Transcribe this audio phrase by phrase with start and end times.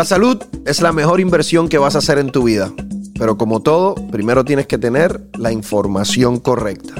[0.00, 2.72] La salud es la mejor inversión que vas a hacer en tu vida,
[3.18, 6.94] pero como todo, primero tienes que tener la información correcta.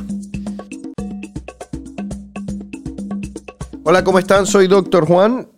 [3.85, 4.45] Hola, ¿cómo están?
[4.45, 5.07] Soy Dr.
[5.07, 5.49] Juan.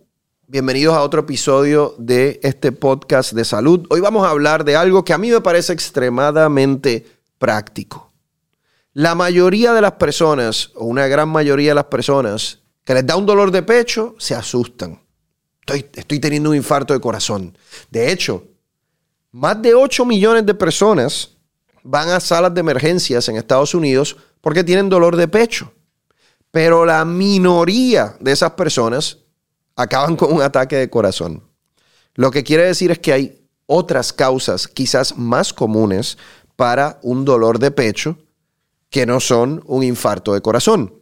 [0.46, 3.88] Bienvenidos a otro episodio de este podcast de salud.
[3.90, 7.04] Hoy vamos a hablar de algo que a mí me parece extremadamente
[7.38, 8.12] práctico.
[8.92, 13.16] La mayoría de las personas, o una gran mayoría de las personas, que les da
[13.16, 15.01] un dolor de pecho, se asustan.
[15.62, 17.56] Estoy, estoy teniendo un infarto de corazón.
[17.90, 18.44] De hecho,
[19.30, 21.30] más de 8 millones de personas
[21.82, 25.72] van a salas de emergencias en Estados Unidos porque tienen dolor de pecho.
[26.50, 29.18] Pero la minoría de esas personas
[29.76, 31.42] acaban con un ataque de corazón.
[32.14, 36.18] Lo que quiere decir es que hay otras causas quizás más comunes
[36.56, 38.18] para un dolor de pecho
[38.90, 40.94] que no son un infarto de corazón.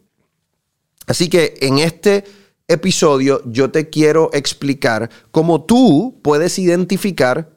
[1.07, 2.25] Así que en este
[2.71, 7.51] episodio yo te quiero explicar cómo tú puedes identificar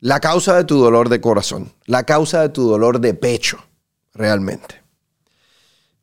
[0.00, 3.58] la causa de tu dolor de corazón, la causa de tu dolor de pecho,
[4.12, 4.82] realmente.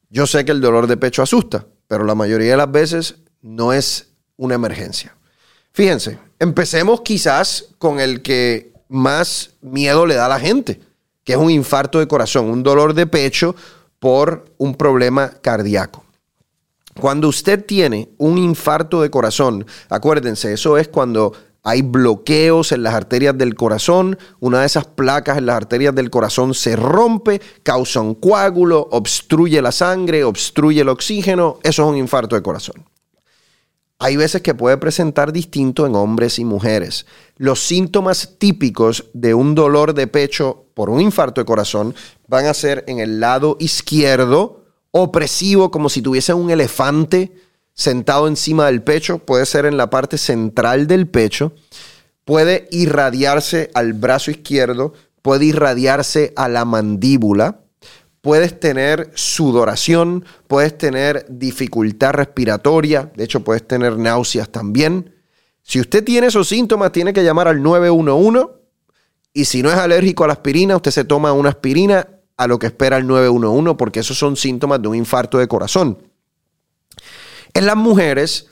[0.10, 3.72] Yo sé que el dolor de pecho asusta, pero la mayoría de las veces no
[3.72, 5.16] es una emergencia.
[5.72, 10.82] Fíjense, empecemos quizás con el que más miedo le da a la gente,
[11.24, 13.56] que es un infarto de corazón, un dolor de pecho
[14.00, 16.04] por un problema cardíaco.
[17.00, 22.94] Cuando usted tiene un infarto de corazón, acuérdense, eso es cuando hay bloqueos en las
[22.96, 28.02] arterias del corazón, una de esas placas en las arterias del corazón se rompe, causa
[28.02, 32.84] un coágulo, obstruye la sangre, obstruye el oxígeno, eso es un infarto de corazón.
[34.00, 37.06] Hay veces que puede presentar distinto en hombres y mujeres.
[37.38, 41.94] Los síntomas típicos de un dolor de pecho por un infarto de corazón
[42.28, 44.61] van a ser en el lado izquierdo,
[44.92, 47.32] opresivo, como si tuviese un elefante
[47.74, 51.54] sentado encima del pecho, puede ser en la parte central del pecho,
[52.26, 57.62] puede irradiarse al brazo izquierdo, puede irradiarse a la mandíbula,
[58.22, 65.16] puedes tener sudoración, puedes tener dificultad respiratoria, de hecho puedes tener náuseas también.
[65.64, 68.48] Si usted tiene esos síntomas, tiene que llamar al 911
[69.34, 72.60] y si no es alérgico a la aspirina, usted se toma una aspirina a lo
[72.60, 75.98] que espera el 911 porque esos son síntomas de un infarto de corazón.
[77.54, 78.48] En las mujeres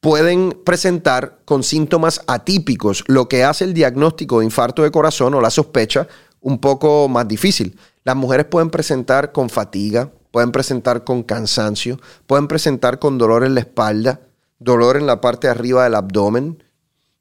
[0.00, 5.40] pueden presentar con síntomas atípicos, lo que hace el diagnóstico de infarto de corazón o
[5.40, 6.08] la sospecha
[6.40, 7.78] un poco más difícil.
[8.02, 13.54] Las mujeres pueden presentar con fatiga, pueden presentar con cansancio, pueden presentar con dolor en
[13.54, 14.20] la espalda,
[14.58, 16.62] dolor en la parte de arriba del abdomen.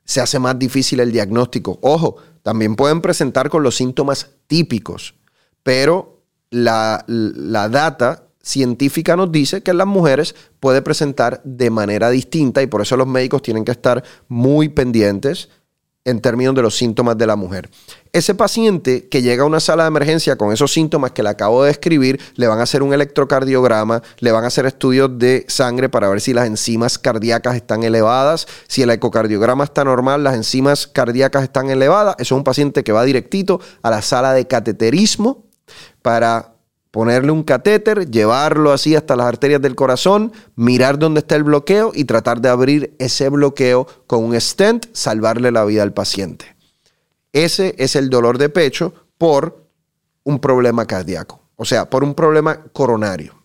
[0.06, 1.80] Se hace más difícil el diagnóstico.
[1.82, 5.16] Ojo, también pueden presentar con los síntomas típicos
[5.70, 12.66] pero la, data científica nos dice que las mujeres puede presentar de manera distinta y
[12.66, 15.50] por eso los médicos tienen que estar muy pendientes
[16.06, 17.70] en términos de los síntomas de la mujer.
[18.14, 21.62] Ese paciente que llega a una sala de emergencia con esos síntomas que le acabo
[21.62, 25.88] de describir, le van a hacer un electrocardiograma, le van a hacer estudios de sangre
[25.88, 30.88] para ver si las enzimas cardíacas están elevadas, si el ecocardiograma está normal, las enzimas
[30.88, 32.16] cardíacas están elevadas.
[32.18, 35.49] Eso es un paciente que va directito a la sala de cateterismo
[36.10, 36.56] para
[36.90, 41.92] ponerle un catéter, llevarlo así hasta las arterias del corazón, mirar dónde está el bloqueo
[41.94, 46.56] y tratar de abrir ese bloqueo con un stent, salvarle la vida al paciente.
[47.32, 49.68] Ese es el dolor de pecho por
[50.24, 53.36] un problema cardíaco, o sea, por un problema coronario.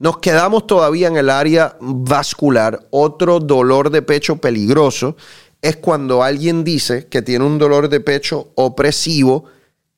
[0.00, 2.88] Nos quedamos todavía en el área vascular.
[2.90, 5.14] Otro dolor de pecho peligroso
[5.60, 9.44] es cuando alguien dice que tiene un dolor de pecho opresivo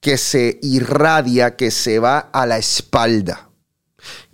[0.04, 3.48] que se irradia, que se va a la espalda.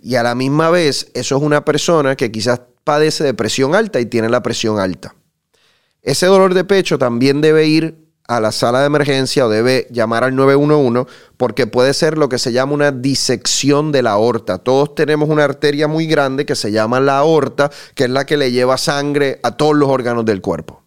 [0.01, 4.01] Y a la misma vez, eso es una persona que quizás padece de presión alta
[4.01, 5.15] y tiene la presión alta.
[6.01, 10.25] Ese dolor de pecho también debe ir a la sala de emergencia o debe llamar
[10.25, 14.57] al 911 porque puede ser lo que se llama una disección de la aorta.
[14.57, 18.35] Todos tenemos una arteria muy grande que se llama la aorta, que es la que
[18.35, 20.83] le lleva sangre a todos los órganos del cuerpo.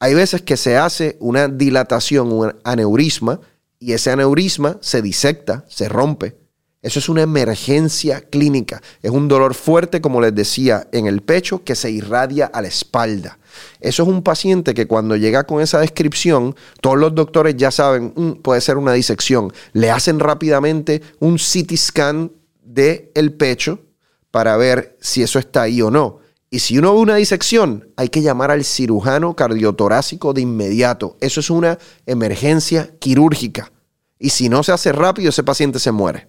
[0.00, 3.40] Hay veces que se hace una dilatación, un aneurisma,
[3.82, 6.36] y ese aneurisma se disecta, se rompe.
[6.82, 8.80] Eso es una emergencia clínica.
[9.02, 12.68] Es un dolor fuerte, como les decía, en el pecho que se irradia a la
[12.68, 13.38] espalda.
[13.80, 18.12] Eso es un paciente que cuando llega con esa descripción, todos los doctores ya saben,
[18.14, 19.52] mm, puede ser una disección.
[19.72, 22.30] Le hacen rápidamente un CT scan
[22.62, 23.80] del el pecho
[24.30, 26.21] para ver si eso está ahí o no.
[26.52, 31.16] Y si uno ve una disección, hay que llamar al cirujano cardiotorácico de inmediato.
[31.22, 33.72] Eso es una emergencia quirúrgica.
[34.18, 36.28] Y si no se hace rápido, ese paciente se muere.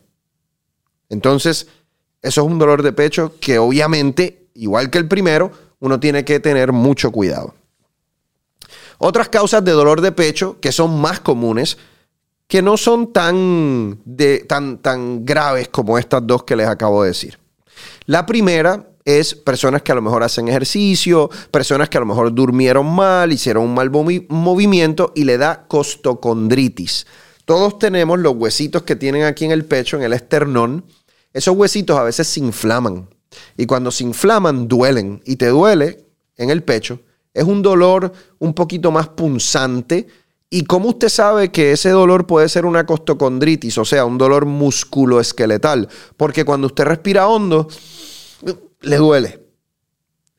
[1.10, 1.68] Entonces,
[2.22, 6.40] eso es un dolor de pecho que obviamente, igual que el primero, uno tiene que
[6.40, 7.54] tener mucho cuidado.
[9.00, 11.78] Otras causas de dolor de pecho que son más comunes,
[12.48, 17.10] que no son tan, de, tan, tan graves como estas dos que les acabo de
[17.10, 17.38] decir.
[18.06, 22.34] La primera es personas que a lo mejor hacen ejercicio, personas que a lo mejor
[22.34, 23.92] durmieron mal, hicieron un mal
[24.30, 27.06] movimiento y le da costocondritis.
[27.46, 30.86] Todos tenemos los huesitos que tienen aquí en el pecho, en el esternón.
[31.34, 33.10] Esos huesitos a veces se inflaman.
[33.58, 35.22] Y cuando se inflaman, duelen.
[35.26, 36.06] Y te duele
[36.38, 37.00] en el pecho.
[37.34, 40.08] Es un dolor un poquito más punzante.
[40.50, 43.78] ¿Y cómo usted sabe que ese dolor puede ser una costocondritis?
[43.78, 45.90] O sea, un dolor musculoesqueletal.
[46.16, 47.68] Porque cuando usted respira hondo,
[48.84, 49.40] le duele.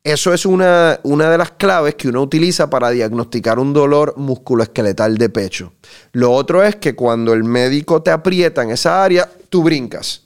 [0.03, 5.17] Eso es una, una, de las claves que uno utiliza para diagnosticar un dolor musculoesqueletal
[5.17, 5.73] de pecho.
[6.13, 10.25] Lo otro es que cuando el médico te aprieta en esa área, tú brincas.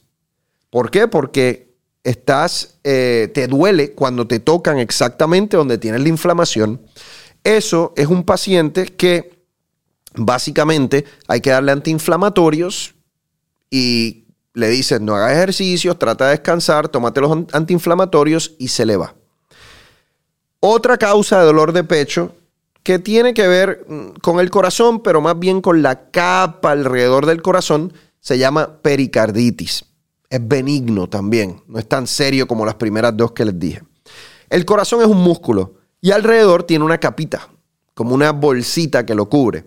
[0.70, 1.06] ¿Por qué?
[1.06, 6.82] Porque estás, eh, te duele cuando te tocan exactamente donde tienes la inflamación.
[7.44, 9.44] Eso es un paciente que
[10.14, 12.94] básicamente hay que darle antiinflamatorios
[13.71, 14.28] y
[14.59, 19.15] le dicen no haga ejercicios, trata de descansar, tómate los antiinflamatorios y se le va.
[20.61, 22.35] Otra causa de dolor de pecho
[22.83, 27.27] que tiene que ver mm, con el corazón, pero más bien con la capa alrededor
[27.27, 29.85] del corazón, se llama pericarditis.
[30.29, 33.83] Es benigno también, no es tan serio como las primeras dos que les dije.
[34.51, 37.49] El corazón es un músculo y alrededor tiene una capita,
[37.95, 39.67] como una bolsita que lo cubre.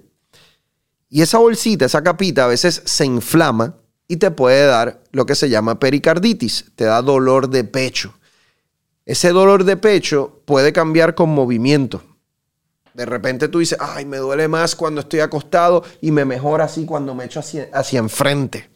[1.10, 3.76] Y esa bolsita, esa capita a veces se inflama
[4.12, 8.14] y te puede dar lo que se llama pericarditis, te da dolor de pecho.
[9.06, 12.04] Ese dolor de pecho puede cambiar con movimiento.
[12.94, 16.84] De repente tú dices, ay, me duele más cuando estoy acostado y me mejora así
[16.84, 18.70] cuando me echo hacia, enfrente.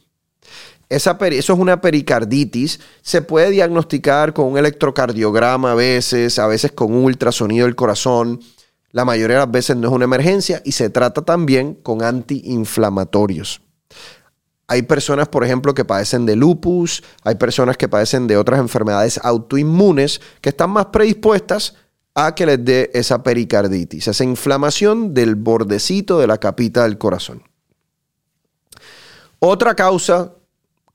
[0.87, 2.79] Esa eso es una pericarditis.
[3.01, 8.39] Se puede diagnosticar con un electrocardiograma a veces, a veces con un ultrasonido del corazón.
[8.91, 13.64] La mayoría de las veces no es una emergencia y se trata también con antiinflamatorios.
[14.67, 19.19] Hay personas, por ejemplo, que padecen de lupus, hay personas que padecen de otras enfermedades
[19.23, 21.75] autoinmunes que están más predispuestas
[22.15, 27.43] a que les dé esa pericarditis, esa inflamación del bordecito de la capita del corazón.
[29.39, 30.33] Otra causa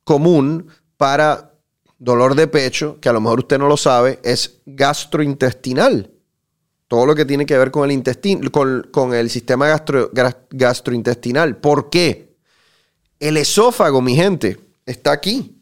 [0.03, 1.53] común para
[1.99, 6.11] dolor de pecho, que a lo mejor usted no lo sabe, es gastrointestinal.
[6.89, 9.69] Todo lo que tiene que ver con el intestino, con, el sistema
[10.51, 11.59] gastrointestinal.
[11.59, 12.30] ¿Por qué?
[13.21, 15.61] El esófago, mi gente, está aquí,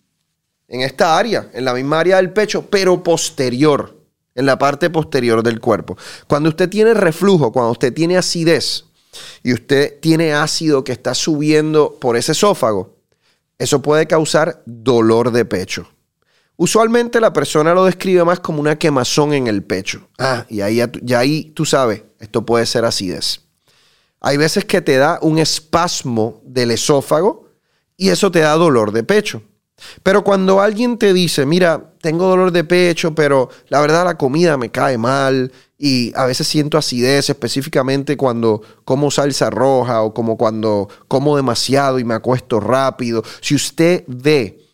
[0.68, 3.98] en esta área, en la misma área del pecho, pero posterior,
[4.36, 5.96] en la parte posterior del cuerpo.
[6.28, 8.84] Cuando usted tiene reflujo, cuando usted tiene acidez
[9.42, 12.94] y usted tiene ácido que está subiendo por ese esófago,
[13.58, 15.88] eso puede causar dolor de pecho.
[16.56, 20.08] Usualmente la persona lo describe más como una quemazón en el pecho.
[20.18, 23.40] Ah, y ahí, ya ahí tú sabes, esto puede ser acidez.
[24.20, 27.47] Hay veces que te da un espasmo del esófago
[27.98, 29.42] y eso te da dolor de pecho.
[30.02, 34.56] Pero cuando alguien te dice, mira, tengo dolor de pecho, pero la verdad la comida
[34.56, 40.36] me cae mal y a veces siento acidez, específicamente cuando como salsa roja o como
[40.36, 43.22] cuando como demasiado y me acuesto rápido.
[43.40, 44.64] Si usted ve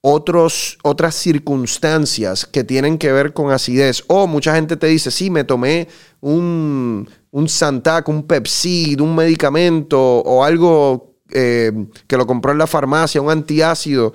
[0.00, 5.30] otros, otras circunstancias que tienen que ver con acidez, o mucha gente te dice, sí,
[5.30, 5.88] me tomé
[6.20, 11.70] un, un Santac, un Pepsi, un medicamento o algo eh,
[12.06, 14.14] que lo compró en la farmacia, un antiácido,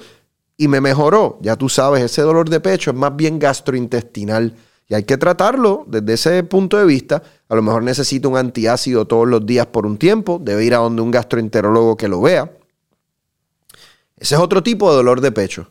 [0.57, 1.37] y me mejoró.
[1.41, 4.55] Ya tú sabes, ese dolor de pecho es más bien gastrointestinal.
[4.87, 7.21] Y hay que tratarlo desde ese punto de vista.
[7.47, 10.41] A lo mejor necesita un antiácido todos los días por un tiempo.
[10.43, 12.51] Debe ir a donde un gastroenterólogo que lo vea.
[14.17, 15.69] Ese es otro tipo de dolor de pecho.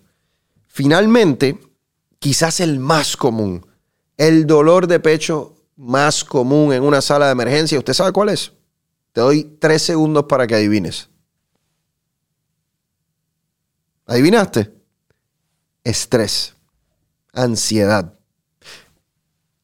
[0.68, 1.58] Finalmente,
[2.20, 3.66] quizás el más común,
[4.16, 7.78] el dolor de pecho más común en una sala de emergencia.
[7.78, 8.52] ¿Usted sabe cuál es?
[9.12, 11.10] Te doy tres segundos para que adivines.
[14.10, 14.72] ¿Adivinaste?
[15.84, 16.56] Estrés,
[17.32, 18.12] ansiedad.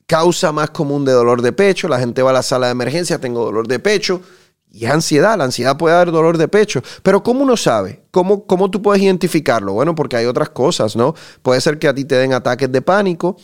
[0.06, 1.88] Causa más común de dolor de pecho.
[1.88, 4.22] La gente va a la sala de emergencia, tengo dolor de pecho.
[4.70, 6.80] Y ansiedad, la ansiedad puede dar dolor de pecho.
[7.02, 8.04] Pero ¿cómo uno sabe?
[8.12, 9.72] ¿Cómo, ¿Cómo tú puedes identificarlo?
[9.72, 11.16] Bueno, porque hay otras cosas, ¿no?
[11.42, 13.36] Puede ser que a ti te den ataques de pánico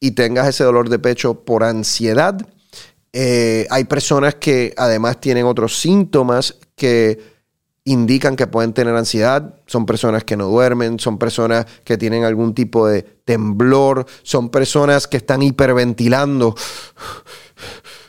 [0.00, 2.34] y tengas ese dolor de pecho por ansiedad.
[3.12, 7.35] Eh, hay personas que además tienen otros síntomas que
[7.86, 12.52] indican que pueden tener ansiedad, son personas que no duermen, son personas que tienen algún
[12.52, 16.56] tipo de temblor, son personas que están hiperventilando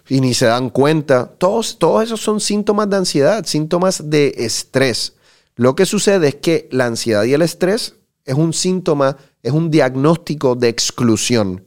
[0.10, 1.28] y ni se dan cuenta.
[1.38, 5.14] Todos, todos esos son síntomas de ansiedad, síntomas de estrés.
[5.56, 9.70] Lo que sucede es que la ansiedad y el estrés es un síntoma, es un
[9.70, 11.64] diagnóstico de exclusión.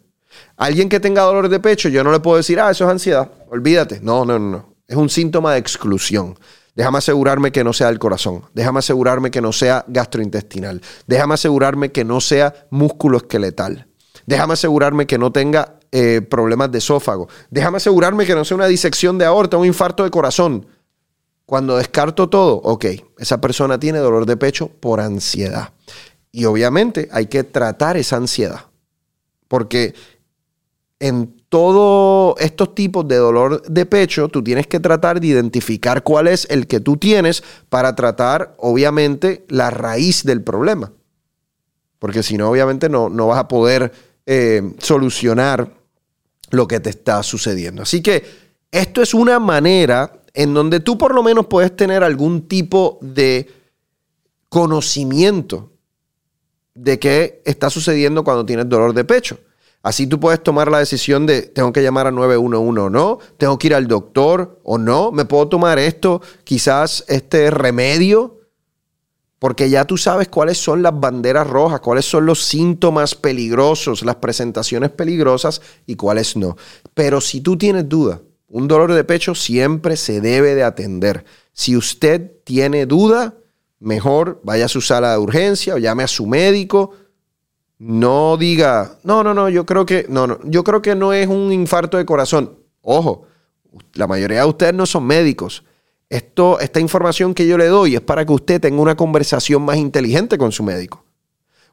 [0.57, 3.31] Alguien que tenga dolor de pecho, yo no le puedo decir, ah, eso es ansiedad,
[3.51, 4.01] olvídate.
[4.03, 4.75] No, no, no.
[4.89, 6.37] Es un síntoma de exclusión.
[6.75, 8.45] Déjame asegurarme que no sea el corazón.
[8.55, 10.81] Déjame asegurarme que no sea gastrointestinal.
[11.07, 13.87] Déjame asegurarme que no sea músculo esqueletal.
[14.27, 17.29] Déjame asegurarme que no tenga eh, problemas de esófago.
[17.51, 20.67] Déjame asegurarme que no sea una disección de aorta, un infarto de corazón.
[21.47, 22.87] Cuando descarto todo, ok,
[23.19, 25.73] esa persona tiene dolor de pecho por ansiedad.
[26.31, 28.67] Y obviamente hay que tratar esa ansiedad.
[29.49, 29.95] Porque
[31.01, 36.29] en todos estos tipos de dolor de pecho, tú tienes que tratar de identificar cuál
[36.29, 40.93] es el que tú tienes para tratar, obviamente, la raíz del problema.
[41.99, 43.93] Porque si no, obviamente, no, no vas a poder
[44.27, 45.73] eh, solucionar
[46.51, 47.83] lo que te está sucediendo.
[47.83, 48.25] Así que
[48.71, 53.49] esto es una manera en donde tú por lo menos puedes tener algún tipo de
[54.49, 55.73] conocimiento
[56.75, 59.39] de qué está sucediendo cuando tienes dolor de pecho.
[59.83, 63.59] Así tú puedes tomar la decisión de, tengo que llamar a 911 o no, tengo
[63.59, 68.41] que ir al doctor o no, me puedo tomar esto, quizás este remedio,
[69.39, 74.17] porque ya tú sabes cuáles son las banderas rojas, cuáles son los síntomas peligrosos, las
[74.17, 76.59] presentaciones peligrosas y cuáles no.
[76.93, 81.25] Pero si tú tienes duda, un dolor de pecho siempre se debe de atender.
[81.55, 83.35] Si usted tiene duda,
[83.79, 86.93] mejor vaya a su sala de urgencia o llame a su médico.
[87.81, 91.29] No diga, no, no, no, yo creo que, no, no, yo creo que no es
[91.29, 92.59] un infarto de corazón.
[92.83, 93.23] Ojo,
[93.95, 95.65] la mayoría de ustedes no son médicos.
[96.11, 99.79] Esto, esta información que yo le doy es para que usted tenga una conversación más
[99.79, 101.07] inteligente con su médico.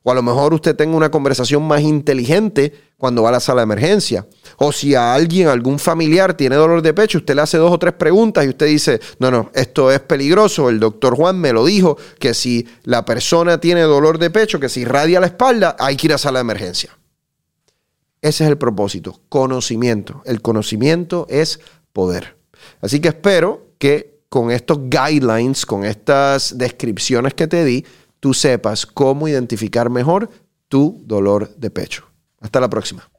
[0.04, 3.62] O a lo mejor usted tenga una conversación más inteligente cuando va a la sala
[3.62, 4.26] de emergencia.
[4.58, 7.80] O si a alguien, algún familiar tiene dolor de pecho, usted le hace dos o
[7.80, 10.70] tres preguntas y usted dice, no, no, esto es peligroso.
[10.70, 14.70] El doctor Juan me lo dijo, que si la persona tiene dolor de pecho, que
[14.70, 16.98] si irradia la espalda, hay que ir a sala de emergencia.
[18.22, 20.22] Ese es el propósito, conocimiento.
[20.26, 21.60] El conocimiento es
[21.94, 22.38] poder.
[22.82, 27.86] Así que espero que con estos guidelines, con estas descripciones que te di,
[28.20, 30.30] tú sepas cómo identificar mejor
[30.68, 32.06] tu dolor de pecho.
[32.40, 33.10] Hasta la próxima.